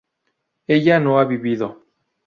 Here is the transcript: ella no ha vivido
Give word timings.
ella 0.67 0.99
no 0.99 1.19
ha 1.19 1.25
vivido 1.25 1.85